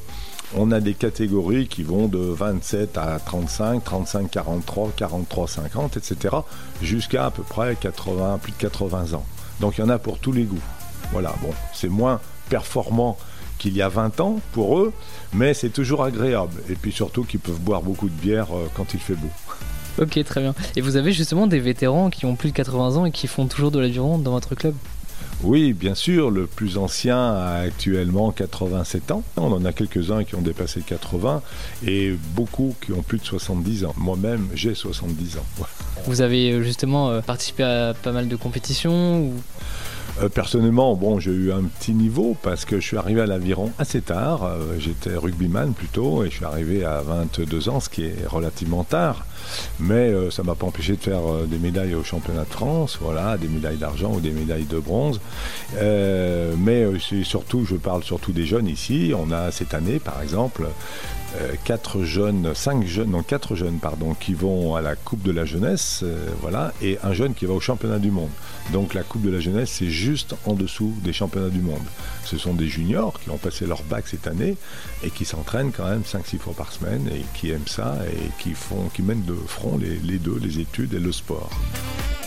on 0.56 0.72
a 0.72 0.80
des 0.80 0.94
catégories 0.94 1.68
qui 1.68 1.84
vont 1.84 2.08
de 2.08 2.20
27 2.20 2.98
à 2.98 3.20
35, 3.20 3.84
35, 3.84 4.32
43, 4.32 4.92
43, 4.96 5.48
50, 5.48 5.98
etc., 5.98 6.36
jusqu'à 6.82 7.26
à 7.26 7.32
peu 7.32 7.44
près 7.44 7.76
80, 7.76 8.40
plus 8.42 8.54
de 8.54 8.58
80 8.58 9.14
ans. 9.14 9.26
Donc 9.60 9.78
il 9.78 9.82
y 9.82 9.84
en 9.84 9.90
a 9.90 9.98
pour 9.98 10.20
tous 10.20 10.32
les 10.32 10.44
goûts. 10.44 10.62
Voilà, 11.12 11.34
bon, 11.42 11.50
c'est 11.74 11.90
moins 11.90 12.22
performant 12.50 13.18
qu'il 13.58 13.76
y 13.76 13.82
a 13.82 13.90
20 13.90 14.20
ans 14.20 14.40
pour 14.52 14.80
eux, 14.80 14.94
mais 15.34 15.54
c'est 15.54 15.70
toujours 15.70 16.04
agréable. 16.04 16.62
Et 16.70 16.76
puis 16.76 16.92
surtout 16.92 17.24
qu'ils 17.24 17.40
peuvent 17.40 17.60
boire 17.60 17.82
beaucoup 17.82 18.10
de 18.10 18.14
bière 18.14 18.48
euh, 18.56 18.68
quand 18.74 18.94
il 18.94 19.00
fait 19.00 19.16
beau. 19.16 19.30
Ok, 19.98 20.22
très 20.26 20.42
bien. 20.42 20.54
Et 20.76 20.82
vous 20.82 20.98
avez 20.98 21.14
justement 21.14 21.48
des 21.48 21.62
vétérans 21.62 22.10
qui 22.10 22.26
ont 22.26 22.36
plus 22.36 22.50
de 22.50 22.54
80 22.54 22.98
ans 22.98 23.06
et 23.06 23.12
qui 23.12 23.28
font 23.28 23.48
toujours 23.48 23.72
de 23.72 23.80
l'aviron 23.80 24.18
dans 24.18 24.32
votre 24.32 24.54
club? 24.54 24.76
Oui, 25.44 25.74
bien 25.74 25.96
sûr, 25.96 26.32
le 26.32 26.48
plus 26.48 26.78
ancien 26.78 27.18
a 27.18 27.60
actuellement 27.60 28.32
87 28.32 29.12
ans. 29.12 29.24
On 29.38 29.52
en 29.52 29.66
a 29.66 29.74
quelques-uns 29.74 30.24
qui 30.24 30.36
ont 30.36 30.42
dépassé 30.42 30.82
80 30.82 31.42
et 31.86 32.16
beaucoup 32.34 32.76
qui 32.84 32.94
ont 32.94 33.04
plus 33.04 33.20
de 33.20 33.26
70 33.26 33.86
ans. 33.86 33.94
Moi-même, 33.98 34.48
j'ai 34.54 34.74
70 34.74 35.38
ans. 35.38 35.66
Vous 36.06 36.22
avez 36.22 36.52
euh, 36.52 36.64
justement 36.64 37.10
euh, 37.10 37.22
participé 37.22 37.64
à 37.64 37.94
pas 37.94 38.12
mal 38.12 38.28
de 38.28 38.36
compétitions 38.36 39.20
ou... 39.20 39.34
Euh, 40.22 40.30
personnellement, 40.30 40.96
bon, 40.96 41.20
j'ai 41.20 41.32
eu 41.32 41.52
un 41.52 41.64
petit 41.64 41.94
niveau 41.94 42.38
parce 42.42 42.64
que 42.64 42.80
je 42.80 42.88
suis 42.88 42.98
arrivé 42.98 43.22
à 43.22 43.26
l'aviron 43.26 43.72
assez 43.78 44.02
tard. 44.02 44.46
Euh, 44.46 44.76
j'étais 44.80 45.16
rugbyman 45.16 45.74
plutôt 45.74 46.24
et 46.24 46.30
je 46.30 46.36
suis 46.36 46.46
arrivé 46.46 46.86
à 46.86 47.02
22 47.02 47.70
ans, 47.70 47.80
ce 47.82 47.90
qui 47.90 48.06
est 48.06 48.26
relativement 48.26 48.86
tard. 48.86 49.26
Mais 49.80 50.10
euh, 50.10 50.32
ça 50.32 50.44
m'a 50.44 50.56
pas 50.56 50.68
empêché 50.68 50.94
de 50.94 51.02
faire 51.02 51.22
des 51.48 51.58
médailles 51.58 51.96
au 51.96 52.04
championnat 52.04 52.44
de 52.44 52.50
France, 52.50 52.98
voilà, 53.02 53.38
des 53.38 53.50
médailles 53.50 53.78
d'argent 53.78 54.14
ou 54.14 54.22
des 54.22 54.32
médailles 54.32 54.66
de 54.66 54.80
bronze. 54.80 55.20
mais 55.78 56.86
surtout, 57.24 57.66
je 57.66 57.76
parle 57.76 58.04
surtout 58.04 58.32
des 58.32 58.46
jeunes 58.46 58.68
ici. 58.68 59.14
On 59.18 59.32
a 59.32 59.52
cette 59.52 59.74
année, 59.74 60.00
par 60.00 60.22
exemple, 60.22 60.68
quatre 61.64 62.04
jeunes, 62.04 62.54
cinq 62.54 62.86
jeunes, 62.86 63.12
non 63.12 63.24
quatre 63.24 63.56
jeunes 63.56 63.80
pardon, 63.80 64.14
qui 64.14 64.34
vont 64.34 64.76
à 64.76 64.82
la 64.82 64.96
Coupe 64.96 65.24
de 65.24 65.32
la 65.32 65.46
jeunesse, 65.46 66.04
voilà, 66.42 66.74
et 66.82 66.98
un 67.04 67.14
jeune 67.14 67.34
qui 67.34 67.46
va 67.46 67.54
au 67.54 67.60
championnat 67.60 68.00
du 68.00 68.12
monde. 68.12 68.30
Donc 68.72 68.94
la 68.94 69.04
Coupe 69.04 69.22
de 69.22 69.30
la 69.30 69.40
jeunesse, 69.40 69.72
c'est 69.72 69.90
juste 69.90 70.36
en 70.46 70.54
dessous 70.54 70.94
des 71.04 71.14
championnats 71.14 71.50
du 71.50 71.62
monde. 71.62 71.84
Ce 72.24 72.38
sont 72.38 72.54
des 72.54 72.68
juniors 72.68 73.20
qui 73.20 73.30
ont 73.30 73.38
passé 73.38 73.66
leur 73.66 73.84
bac 73.84 74.06
cette 74.08 74.28
année 74.28 74.58
et 75.04 75.10
qui 75.10 75.26
s'entraînent 75.26 75.72
quand 75.72 75.88
même 75.88 76.02
5-6 76.02 76.40
fois 76.40 76.54
par 76.54 76.72
semaine 76.72 77.08
et 77.14 77.24
qui 77.40 77.52
aiment 77.52 77.68
ça 77.68 77.98
et 78.12 78.32
qui, 78.42 78.54
font, 78.54 78.90
qui 78.94 79.02
mènent 79.02 79.26
de 79.26 79.36
front 79.36 79.78
les 79.78 80.18
deux, 80.18 80.40
les 80.42 80.60
études 80.60 80.94
et 80.94 81.00
le 81.00 81.12
sport. 81.12 81.50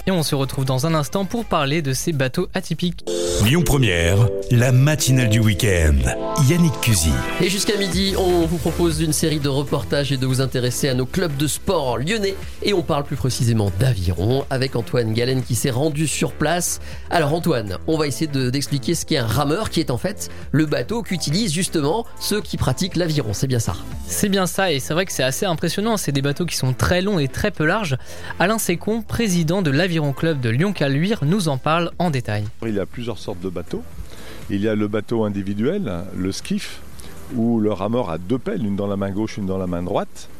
Et 0.09 0.11
on 0.11 0.23
se 0.23 0.35
retrouve 0.35 0.65
dans 0.65 0.87
un 0.87 0.95
instant 0.95 1.27
pour 1.27 1.45
parler 1.45 1.83
de 1.83 1.93
ces 1.93 2.13
bateaux 2.13 2.49
atypiques. 2.55 3.05
Lyon 3.45 3.63
Première, 3.63 4.29
la 4.51 4.73
matinale 4.73 5.29
du 5.29 5.39
week-end. 5.39 5.99
Yannick 6.47 6.81
Cusy. 6.81 7.11
Et 7.41 7.49
jusqu'à 7.49 7.77
midi, 7.77 8.15
on 8.17 8.47
vous 8.47 8.59
propose 8.59 9.01
une 9.01 9.13
série 9.13 9.41
de 9.41 9.49
reportages 9.49 10.13
et 10.13 10.17
de 10.17 10.27
vous 10.27 10.41
intéresser 10.41 10.89
à 10.89 10.95
nos 10.95 11.05
clubs 11.05 11.37
de 11.37 11.47
sport 11.47 11.99
lyonnais. 11.99 12.37
Et 12.63 12.73
on 12.73 12.83
parle 12.83 13.05
plus 13.05 13.17
précisément 13.17 13.73
d'aviron 13.81 14.45
avec 14.49 14.77
Antoine 14.77 15.13
Galen 15.13 15.43
qui 15.43 15.55
s'est 15.55 15.71
rendu 15.71 16.07
sur 16.07 16.33
place. 16.33 16.81
Alors 17.11 17.35
Antoine, 17.35 17.79
on 17.87 17.99
va 17.99 18.07
essayer 18.07 18.27
d'expliquer 18.27 18.95
ce 18.95 19.05
qu'est 19.05 19.17
un 19.17 19.27
rameur 19.27 19.71
qui 19.71 19.81
est 19.81 19.91
en 19.91 19.99
fait 19.99 20.29
le 20.53 20.67
bateau 20.67 21.03
qu'utilisent 21.03 21.53
justement 21.53 22.07
ceux 22.21 22.41
qui 22.41 22.57
pratiquent 22.57 22.97
l'aviron. 22.97 23.33
C'est 23.33 23.49
bien 23.49 23.59
ça 23.59 23.75
C'est 24.07 24.29
bien 24.29 24.47
ça 24.47 24.71
et 24.71 24.79
c'est 24.81 24.95
vrai 24.95 25.07
que 25.07 25.13
c'est 25.13 25.25
assez 25.25 25.47
impressionnant. 25.47 25.97
C'est 25.97 26.13
des 26.13 26.23
bateaux 26.23 26.47
qui 26.47 26.57
sont 26.57 26.73
très 26.73 27.03
longs 27.03 27.19
et 27.19 27.29
très 27.29 27.51
peu 27.51 27.65
larges. 27.65 27.97
Alain 28.39 28.59
Sécon, 28.59 29.03
président 29.03 29.61
de 29.63 29.71
l'aviron 29.71 30.13
Club 30.13 30.41
de 30.41 30.51
Lyon-Caluire 30.51 31.25
nous 31.25 31.49
en 31.49 31.59
parle 31.59 31.91
en 31.99 32.11
détail. 32.11 32.45
Il 32.65 32.75
y 32.75 32.81
a 32.81 32.87
plusieurs 32.87 33.19
sortes 33.19 33.41
de 33.41 33.49
bateaux. 33.49 33.83
Il 34.51 34.63
y 34.63 34.69
a 34.69 34.75
le 34.75 34.89
bateau 34.89 35.25
individuel, 35.25 36.05
le 36.17 36.33
skiff, 36.33 36.81
où 37.35 37.61
le 37.61 37.71
rameur 37.71 38.09
a 38.09 38.17
deux 38.17 38.39
pelles, 38.39 38.65
une 38.65 38.77
dans 38.77 38.87
la 38.87 38.97
main 38.97 39.11
gauche, 39.11 39.37
une 39.37 39.45
dans 39.45 39.59
la 39.59 39.67
main 39.67 39.83
droite. 39.83 40.31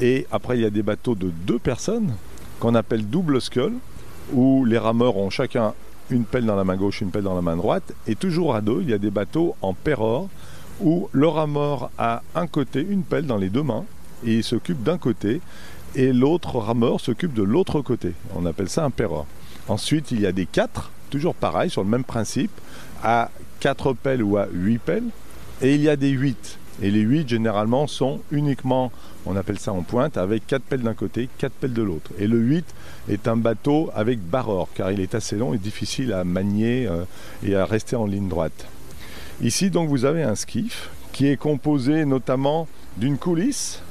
Et 0.00 0.26
après, 0.30 0.58
il 0.58 0.62
y 0.62 0.66
a 0.66 0.70
des 0.70 0.82
bateaux 0.82 1.14
de 1.14 1.30
deux 1.46 1.58
personnes 1.58 2.12
qu'on 2.60 2.74
appelle 2.74 3.08
double 3.08 3.40
scull, 3.40 3.72
où 4.34 4.66
les 4.66 4.76
rameurs 4.76 5.16
ont 5.16 5.30
chacun 5.30 5.72
une 6.10 6.24
pelle 6.24 6.44
dans 6.44 6.56
la 6.56 6.64
main 6.64 6.76
gauche, 6.76 7.00
une 7.00 7.10
pelle 7.10 7.22
dans 7.22 7.34
la 7.34 7.40
main 7.40 7.56
droite. 7.56 7.94
Et 8.06 8.16
toujours 8.16 8.54
à 8.54 8.60
deux, 8.60 8.80
il 8.82 8.90
y 8.90 8.94
a 8.94 8.98
des 8.98 9.10
bateaux 9.10 9.56
en 9.62 9.72
péror, 9.72 10.28
où 10.80 11.08
le 11.12 11.28
rameur 11.28 11.90
a 11.96 12.22
un 12.34 12.46
côté 12.46 12.86
une 12.88 13.02
pelle 13.02 13.26
dans 13.26 13.38
les 13.38 13.48
deux 13.48 13.62
mains, 13.62 13.84
et 14.26 14.36
il 14.36 14.44
s'occupe 14.44 14.82
d'un 14.82 14.98
côté, 14.98 15.40
et 15.94 16.12
l'autre 16.12 16.56
rameur 16.56 17.00
s'occupe 17.00 17.32
de 17.32 17.42
l'autre 17.42 17.80
côté. 17.80 18.12
On 18.36 18.44
appelle 18.44 18.68
ça 18.68 18.84
un 18.84 18.90
perreur. 18.90 19.24
Ensuite, 19.68 20.10
il 20.10 20.20
y 20.20 20.26
a 20.26 20.32
des 20.32 20.46
quatre, 20.46 20.90
toujours 21.08 21.34
pareil, 21.34 21.70
sur 21.70 21.82
le 21.82 21.88
même 21.88 22.04
principe, 22.04 22.52
à 23.02 23.30
quatre 23.60 23.92
pelles 23.92 24.22
ou 24.22 24.36
à 24.36 24.46
huit 24.52 24.78
pelles. 24.78 25.08
Et 25.62 25.74
il 25.74 25.82
y 25.82 25.88
a 25.88 25.96
des 25.96 26.10
huit. 26.10 26.58
Et 26.80 26.90
les 26.90 27.00
8 27.00 27.28
généralement 27.28 27.86
sont 27.88 28.20
uniquement, 28.30 28.92
on 29.26 29.34
appelle 29.34 29.58
ça 29.58 29.72
en 29.72 29.82
pointe, 29.82 30.16
avec 30.16 30.46
4 30.46 30.62
pelles 30.62 30.82
d'un 30.82 30.94
côté, 30.94 31.28
4 31.38 31.52
pelles 31.52 31.72
de 31.72 31.82
l'autre. 31.82 32.12
Et 32.18 32.28
le 32.28 32.38
8 32.38 32.64
est 33.08 33.26
un 33.26 33.36
bateau 33.36 33.90
avec 33.94 34.20
barreur, 34.20 34.68
car 34.74 34.92
il 34.92 35.00
est 35.00 35.14
assez 35.14 35.36
long 35.36 35.54
et 35.54 35.58
difficile 35.58 36.12
à 36.12 36.22
manier 36.22 36.86
euh, 36.86 37.04
et 37.42 37.56
à 37.56 37.64
rester 37.64 37.96
en 37.96 38.06
ligne 38.06 38.28
droite. 38.28 38.66
Ici 39.42 39.70
donc 39.70 39.88
vous 39.88 40.04
avez 40.04 40.22
un 40.22 40.34
skiff 40.34 40.90
qui 41.12 41.26
est 41.26 41.36
composé 41.36 42.04
notamment 42.04 42.68
d'une 42.96 43.18
coulisse. 43.18 43.82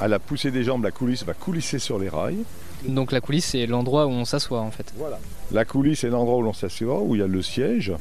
À 0.00 0.08
la 0.08 0.18
poussée 0.18 0.50
des 0.50 0.64
jambes, 0.64 0.82
la 0.82 0.90
coulisse 0.90 1.24
va 1.24 1.34
coulisser 1.34 1.78
sur 1.78 1.98
les 1.98 2.08
rails. 2.08 2.44
Donc 2.86 3.12
la 3.12 3.20
coulisse, 3.20 3.46
c'est 3.46 3.66
l'endroit 3.66 4.06
où 4.06 4.10
on 4.10 4.24
s'assoit 4.24 4.60
en 4.60 4.70
fait. 4.70 4.92
Voilà. 4.96 5.18
La 5.52 5.64
coulisse 5.64 6.04
est 6.04 6.08
l'endroit 6.10 6.38
où 6.38 6.42
l'on 6.42 6.52
s'assoit, 6.52 7.00
où 7.00 7.14
il 7.14 7.20
y 7.20 7.24
a 7.24 7.26
le 7.26 7.42
siège 7.42 7.92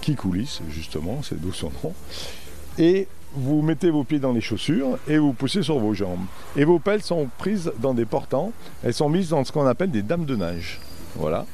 qui 0.00 0.14
coulisse, 0.14 0.60
justement, 0.70 1.20
c'est 1.22 1.40
d'où 1.40 1.52
son 1.52 1.70
nom. 1.82 1.92
Et 2.78 3.08
vous 3.34 3.62
mettez 3.62 3.90
vos 3.90 4.04
pieds 4.04 4.18
dans 4.18 4.32
les 4.32 4.40
chaussures 4.40 4.98
et 5.06 5.18
vous 5.18 5.32
poussez 5.32 5.62
sur 5.62 5.78
vos 5.78 5.94
jambes. 5.94 6.24
Et 6.56 6.64
vos 6.64 6.78
pelles 6.78 7.02
sont 7.02 7.28
prises 7.38 7.72
dans 7.80 7.94
des 7.94 8.04
portants, 8.04 8.52
elles 8.82 8.94
sont 8.94 9.08
mises 9.08 9.30
dans 9.30 9.44
ce 9.44 9.52
qu'on 9.52 9.66
appelle 9.66 9.90
des 9.90 10.02
dames 10.02 10.24
de 10.24 10.36
nage. 10.36 10.80
Voilà. 11.16 11.46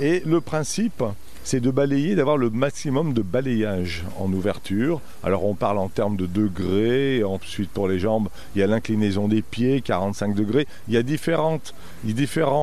Et 0.00 0.20
le 0.26 0.40
principe, 0.40 1.02
c'est 1.46 1.60
de 1.60 1.70
balayer, 1.70 2.16
d'avoir 2.16 2.38
le 2.38 2.50
maximum 2.50 3.12
de 3.12 3.22
balayage 3.22 4.02
en 4.18 4.32
ouverture. 4.32 5.00
Alors 5.22 5.44
on 5.44 5.54
parle 5.54 5.78
en 5.78 5.88
termes 5.88 6.16
de 6.16 6.26
degrés, 6.26 7.22
ensuite 7.22 7.70
pour 7.70 7.86
les 7.86 8.00
jambes, 8.00 8.30
il 8.54 8.58
y 8.58 8.64
a 8.64 8.66
l'inclinaison 8.66 9.28
des 9.28 9.42
pieds, 9.42 9.80
45 9.80 10.34
degrés. 10.34 10.66
Il 10.88 10.94
y 10.94 10.96
a 10.96 11.04
différents 11.04 11.60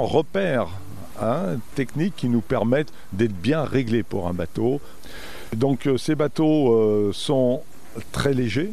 repères 0.05 0.67
hein, 1.21 1.59
techniques 1.75 2.17
qui 2.17 2.27
nous 2.27 2.41
permettent 2.41 2.91
d'être 3.13 3.31
bien 3.31 3.63
réglés 3.63 4.03
pour 4.03 4.27
un 4.27 4.33
bateau. 4.33 4.81
Donc 5.55 5.87
euh, 5.87 5.97
ces 5.97 6.15
bateaux 6.15 6.73
euh, 6.73 7.11
sont 7.13 7.61
très 8.11 8.33
légers, 8.33 8.71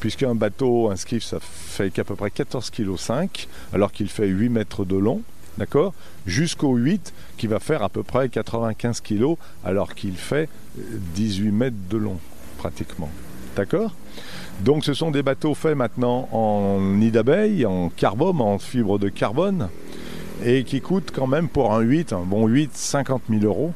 puisqu'un 0.00 0.34
bateau, 0.34 0.90
un 0.90 0.96
skiff, 0.96 1.22
ça 1.22 1.38
fait 1.40 1.92
qu'à 1.92 2.02
peu 2.02 2.16
près 2.16 2.32
14 2.32 2.70
kg 2.70 2.96
5, 2.96 3.46
alors 3.72 3.92
qu'il 3.92 4.08
fait 4.08 4.26
8 4.26 4.48
mètres 4.48 4.84
de 4.84 4.96
long 4.96 5.22
d'accord 5.58 5.92
Jusqu'au 6.26 6.74
8 6.76 7.12
qui 7.36 7.46
va 7.46 7.60
faire 7.60 7.82
à 7.82 7.88
peu 7.88 8.02
près 8.02 8.28
95 8.28 9.00
kg 9.00 9.36
alors 9.64 9.94
qu'il 9.94 10.16
fait 10.16 10.48
18 10.76 11.50
mètres 11.50 11.76
de 11.90 11.96
long 11.96 12.18
pratiquement. 12.58 13.10
D'accord 13.56 13.94
Donc 14.60 14.84
ce 14.84 14.94
sont 14.94 15.10
des 15.10 15.22
bateaux 15.22 15.54
faits 15.54 15.76
maintenant 15.76 16.28
en 16.32 16.80
nid 16.80 17.10
d'abeille, 17.10 17.66
en 17.66 17.88
carbone, 17.88 18.40
en 18.40 18.58
fibre 18.58 18.98
de 18.98 19.08
carbone 19.08 19.68
et 20.44 20.64
qui 20.64 20.80
coûtent 20.80 21.10
quand 21.12 21.26
même 21.26 21.48
pour 21.48 21.72
un 21.72 21.80
8, 21.80 22.12
un 22.12 22.20
bon 22.20 22.46
8, 22.46 22.70
50 22.74 23.22
000 23.30 23.44
euros. 23.44 23.72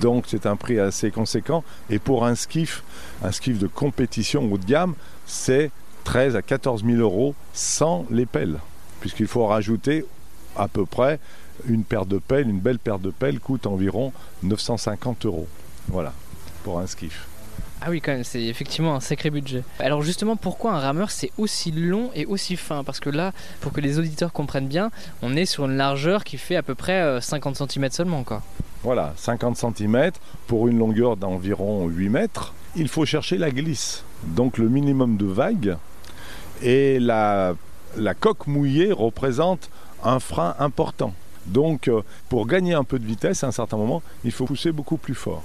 Donc 0.00 0.24
c'est 0.26 0.46
un 0.46 0.56
prix 0.56 0.78
assez 0.78 1.10
conséquent. 1.10 1.62
Et 1.90 1.98
pour 1.98 2.24
un 2.24 2.34
skiff, 2.34 2.82
un 3.22 3.32
skiff 3.32 3.58
de 3.58 3.66
compétition 3.66 4.50
haut 4.50 4.58
de 4.58 4.64
gamme, 4.64 4.94
c'est 5.26 5.70
13 6.04 6.36
à 6.36 6.42
14 6.42 6.84
000 6.84 6.98
euros 6.98 7.34
sans 7.52 8.06
les 8.10 8.26
pelles. 8.26 8.58
Puisqu'il 9.00 9.26
faut 9.26 9.46
rajouter 9.46 10.04
à 10.56 10.68
peu 10.68 10.86
près 10.86 11.18
une 11.68 11.84
paire 11.84 12.06
de 12.06 12.18
pelles, 12.18 12.48
une 12.48 12.60
belle 12.60 12.78
paire 12.78 12.98
de 12.98 13.10
pelles 13.10 13.40
coûte 13.40 13.66
environ 13.66 14.12
950 14.42 15.26
euros. 15.26 15.48
Voilà, 15.88 16.12
pour 16.62 16.78
un 16.78 16.86
skiff. 16.86 17.26
Ah 17.86 17.90
oui, 17.90 18.00
quand 18.00 18.12
même, 18.12 18.24
c'est 18.24 18.42
effectivement 18.42 18.94
un 18.94 19.00
sacré 19.00 19.28
budget. 19.28 19.62
Alors 19.78 20.00
justement, 20.00 20.36
pourquoi 20.36 20.72
un 20.72 20.78
rameur 20.78 21.10
c'est 21.10 21.30
aussi 21.36 21.70
long 21.70 22.10
et 22.14 22.24
aussi 22.24 22.56
fin? 22.56 22.82
Parce 22.82 22.98
que 22.98 23.10
là, 23.10 23.32
pour 23.60 23.72
que 23.72 23.82
les 23.82 23.98
auditeurs 23.98 24.32
comprennent 24.32 24.68
bien, 24.68 24.90
on 25.20 25.36
est 25.36 25.44
sur 25.44 25.66
une 25.66 25.76
largeur 25.76 26.24
qui 26.24 26.38
fait 26.38 26.56
à 26.56 26.62
peu 26.62 26.74
près 26.74 27.20
50 27.20 27.60
euh, 27.60 27.66
cm 27.66 27.90
seulement. 27.90 28.22
Quoi. 28.24 28.42
Voilà, 28.82 29.12
50 29.16 29.56
cm 29.56 30.12
pour 30.46 30.68
une 30.68 30.78
longueur 30.78 31.18
d'environ 31.18 31.86
8 31.86 32.08
mètres. 32.08 32.54
Il 32.74 32.88
faut 32.88 33.04
chercher 33.04 33.36
la 33.36 33.50
glisse, 33.50 34.02
donc 34.22 34.56
le 34.56 34.70
minimum 34.70 35.18
de 35.18 35.26
vagues. 35.26 35.76
Et 36.62 36.98
la, 37.00 37.54
la 37.98 38.14
coque 38.14 38.46
mouillée 38.46 38.92
représente 38.92 39.68
un 40.04 40.20
frein 40.20 40.54
important. 40.58 41.14
Donc, 41.46 41.88
euh, 41.88 42.02
pour 42.28 42.46
gagner 42.46 42.74
un 42.74 42.84
peu 42.84 42.98
de 42.98 43.04
vitesse 43.06 43.44
à 43.44 43.48
un 43.48 43.52
certain 43.52 43.76
moment, 43.76 44.02
il 44.24 44.32
faut 44.32 44.46
pousser 44.46 44.72
beaucoup 44.72 44.96
plus 44.96 45.14
fort. 45.14 45.42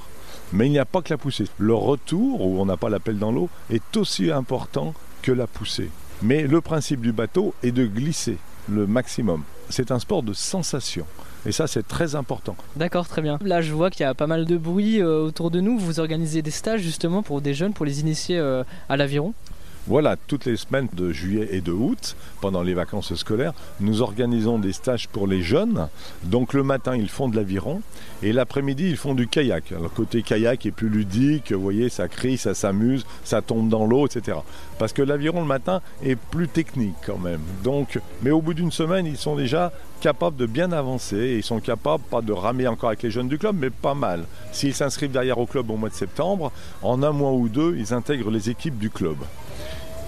Mais 0.53 0.67
il 0.67 0.71
n'y 0.71 0.79
a 0.79 0.85
pas 0.85 1.01
que 1.01 1.13
la 1.13 1.17
poussée. 1.17 1.45
Le 1.57 1.73
retour, 1.73 2.45
où 2.45 2.59
on 2.59 2.65
n'a 2.65 2.77
pas 2.77 2.89
la 2.89 2.99
pelle 2.99 3.19
dans 3.19 3.31
l'eau, 3.31 3.49
est 3.69 3.97
aussi 3.97 4.31
important 4.31 4.93
que 5.21 5.31
la 5.31 5.47
poussée. 5.47 5.89
Mais 6.21 6.43
le 6.43 6.61
principe 6.61 7.01
du 7.01 7.11
bateau 7.11 7.53
est 7.63 7.71
de 7.71 7.85
glisser 7.85 8.37
le 8.67 8.87
maximum. 8.87 9.43
C'est 9.69 9.91
un 9.91 9.99
sport 9.99 10.23
de 10.23 10.33
sensation. 10.33 11.05
Et 11.45 11.51
ça, 11.51 11.67
c'est 11.67 11.87
très 11.87 12.15
important. 12.15 12.55
D'accord, 12.75 13.07
très 13.07 13.21
bien. 13.21 13.39
Là, 13.41 13.61
je 13.61 13.73
vois 13.73 13.89
qu'il 13.89 14.01
y 14.01 14.05
a 14.05 14.13
pas 14.13 14.27
mal 14.27 14.45
de 14.45 14.57
bruit 14.57 15.01
euh, 15.01 15.21
autour 15.21 15.51
de 15.51 15.61
nous. 15.61 15.77
Vous 15.79 15.99
organisez 15.99 16.41
des 16.41 16.51
stages 16.51 16.81
justement 16.81 17.23
pour 17.23 17.41
des 17.41 17.53
jeunes, 17.53 17.73
pour 17.73 17.85
les 17.85 18.01
initier 18.01 18.37
euh, 18.37 18.63
à 18.89 18.97
l'aviron 18.97 19.33
voilà, 19.88 20.15
toutes 20.15 20.45
les 20.45 20.57
semaines 20.57 20.88
de 20.93 21.12
juillet 21.12 21.50
et 21.51 21.62
de 21.62 21.71
août, 21.71 22.15
pendant 22.41 22.62
les 22.62 22.74
vacances 22.74 23.13
scolaires, 23.15 23.53
nous 23.79 24.01
organisons 24.01 24.59
des 24.59 24.74
stages 24.74 25.07
pour 25.07 25.27
les 25.27 25.41
jeunes. 25.41 25.88
Donc 26.24 26.53
le 26.53 26.63
matin, 26.63 26.95
ils 26.95 27.09
font 27.09 27.27
de 27.27 27.36
l'aviron 27.36 27.81
et 28.21 28.33
l'après-midi, 28.33 28.89
ils 28.89 28.98
font 28.98 29.15
du 29.15 29.27
kayak. 29.27 29.71
Le 29.71 29.89
côté 29.89 30.21
kayak 30.21 30.65
est 30.65 30.71
plus 30.71 30.89
ludique, 30.89 31.51
vous 31.51 31.62
voyez, 31.62 31.89
ça 31.89 32.07
crie, 32.07 32.38
ça 32.38 32.53
s'amuse, 32.53 33.05
ça 33.24 33.41
tombe 33.41 33.69
dans 33.69 33.86
l'eau, 33.86 34.05
etc. 34.05 34.38
Parce 34.77 34.93
que 34.93 35.01
l'aviron 35.01 35.41
le 35.41 35.48
matin 35.48 35.81
est 36.03 36.15
plus 36.15 36.48
technique 36.48 36.95
quand 37.05 37.17
même. 37.17 37.41
Mais 38.21 38.31
au 38.31 38.41
bout 38.41 38.53
d'une 38.53 38.71
semaine, 38.71 39.05
ils 39.05 39.17
sont 39.17 39.36
déjà 39.36 39.71
capables 40.01 40.38
de 40.38 40.45
bien 40.45 40.71
avancer 40.71 41.17
et 41.17 41.38
ils 41.38 41.43
sont 41.43 41.59
capables, 41.59 42.03
pas 42.09 42.21
de 42.21 42.31
ramer 42.31 42.67
encore 42.67 42.89
avec 42.89 43.03
les 43.03 43.12
jeunes 43.12 43.27
du 43.27 43.38
club, 43.38 43.55
mais 43.59 43.69
pas 43.69 43.93
mal. 43.93 44.24
S'ils 44.51 44.74
s'inscrivent 44.74 45.12
derrière 45.12 45.38
au 45.38 45.45
club 45.45 45.69
au 45.69 45.75
mois 45.75 45.89
de 45.89 45.93
septembre, 45.93 46.51
en 46.81 47.03
un 47.03 47.12
mois 47.12 47.31
ou 47.31 47.50
deux, 47.50 47.75
ils 47.77 47.93
intègrent 47.93 48.31
les 48.31 48.50
équipes 48.50 48.77
du 48.77 48.89
club. 48.89 49.17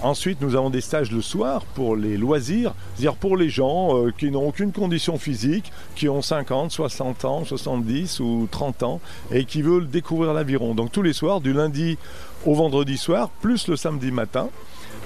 Ensuite, 0.02 0.40
nous 0.40 0.56
avons 0.56 0.68
des 0.68 0.80
stages 0.80 1.12
le 1.12 1.22
soir 1.22 1.64
pour 1.76 1.94
les 1.94 2.16
loisirs, 2.16 2.74
c'est-à-dire 2.94 3.14
pour 3.14 3.36
les 3.36 3.48
gens 3.48 3.96
euh, 3.96 4.12
qui 4.16 4.32
n'ont 4.32 4.48
aucune 4.48 4.72
condition 4.72 5.16
physique, 5.16 5.70
qui 5.94 6.08
ont 6.08 6.22
50, 6.22 6.72
60 6.72 7.24
ans, 7.24 7.44
70 7.44 8.18
ou 8.18 8.48
30 8.50 8.82
ans 8.82 9.00
et 9.30 9.44
qui 9.44 9.62
veulent 9.62 9.88
découvrir 9.88 10.32
l'aviron. 10.32 10.74
Donc 10.74 10.90
tous 10.90 11.02
les 11.02 11.12
soirs, 11.12 11.40
du 11.40 11.52
lundi 11.52 11.98
au 12.44 12.54
vendredi 12.54 12.98
soir, 12.98 13.30
plus 13.40 13.68
le 13.68 13.76
samedi 13.76 14.10
matin. 14.10 14.48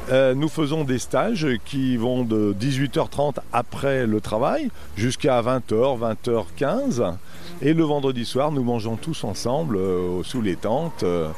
Euh, 0.08 0.34
nous 0.34 0.48
faisons 0.48 0.84
des 0.84 1.00
stages 1.00 1.48
qui 1.64 1.96
vont 1.96 2.22
de 2.22 2.54
18h30 2.58 3.38
après 3.52 4.06
le 4.06 4.20
travail 4.20 4.70
jusqu'à 4.96 5.42
20h, 5.42 6.16
20h15. 6.24 7.14
Et 7.60 7.72
le 7.72 7.82
vendredi 7.82 8.24
soir, 8.24 8.52
nous 8.52 8.62
mangeons 8.62 8.96
tous 8.96 9.24
ensemble 9.24 9.76
euh, 9.76 10.22
sous 10.22 10.42
les 10.42 10.54
tentes, 10.54 11.02
euh, 11.02 11.28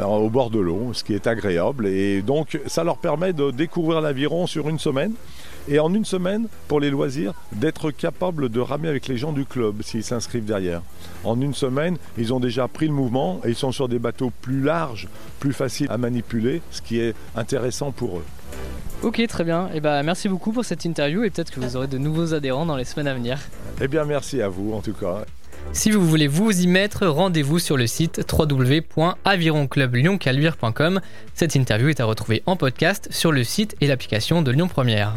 au 0.00 0.30
bord 0.30 0.48
de 0.48 0.58
l'eau, 0.58 0.92
ce 0.94 1.04
qui 1.04 1.12
est 1.12 1.26
agréable. 1.26 1.86
Et 1.86 2.22
donc, 2.22 2.58
ça 2.66 2.82
leur 2.82 2.96
permet 2.96 3.34
de 3.34 3.50
découvrir 3.50 4.00
l'aviron 4.00 4.46
sur 4.46 4.70
une 4.70 4.78
semaine. 4.78 5.12
Et 5.68 5.78
en 5.78 5.94
une 5.94 6.04
semaine, 6.04 6.48
pour 6.68 6.80
les 6.80 6.90
loisirs, 6.90 7.32
d'être 7.52 7.90
capable 7.90 8.50
de 8.50 8.60
ramer 8.60 8.88
avec 8.88 9.08
les 9.08 9.16
gens 9.16 9.32
du 9.32 9.46
club 9.46 9.82
s'ils 9.82 10.04
s'inscrivent 10.04 10.44
derrière. 10.44 10.82
En 11.24 11.40
une 11.40 11.54
semaine, 11.54 11.96
ils 12.18 12.34
ont 12.34 12.40
déjà 12.40 12.68
pris 12.68 12.86
le 12.86 12.92
mouvement 12.92 13.40
et 13.44 13.50
ils 13.50 13.54
sont 13.54 13.72
sur 13.72 13.88
des 13.88 13.98
bateaux 13.98 14.32
plus 14.42 14.60
larges, 14.60 15.08
plus 15.40 15.52
faciles 15.52 15.86
à 15.90 15.96
manipuler, 15.96 16.60
ce 16.70 16.82
qui 16.82 17.00
est 17.00 17.14
intéressant 17.34 17.92
pour 17.92 18.18
eux. 18.18 18.24
Ok, 19.02 19.26
très 19.26 19.44
bien. 19.44 19.68
Et 19.68 19.76
eh 19.76 19.80
ben, 19.80 20.02
merci 20.02 20.28
beaucoup 20.28 20.52
pour 20.52 20.64
cette 20.64 20.84
interview 20.84 21.24
et 21.24 21.30
peut-être 21.30 21.50
que 21.50 21.60
vous 21.60 21.76
aurez 21.76 21.88
de 21.88 21.98
nouveaux 21.98 22.34
adhérents 22.34 22.66
dans 22.66 22.76
les 22.76 22.84
semaines 22.84 23.08
à 23.08 23.14
venir. 23.14 23.38
Eh 23.80 23.88
bien, 23.88 24.04
merci 24.04 24.40
à 24.40 24.48
vous 24.48 24.72
en 24.72 24.80
tout 24.80 24.94
cas. 24.94 25.24
Si 25.72 25.90
vous 25.90 26.06
voulez 26.06 26.28
vous 26.28 26.60
y 26.60 26.66
mettre, 26.66 27.06
rendez-vous 27.06 27.58
sur 27.58 27.76
le 27.76 27.86
site 27.86 28.20
www.avironclublyoncaluire.com. 28.32 31.00
Cette 31.34 31.54
interview 31.54 31.88
est 31.88 32.00
à 32.00 32.04
retrouver 32.04 32.42
en 32.46 32.56
podcast 32.56 33.08
sur 33.10 33.32
le 33.32 33.44
site 33.44 33.76
et 33.80 33.86
l'application 33.86 34.42
de 34.42 34.50
Lyon 34.50 34.68
Première. 34.68 35.14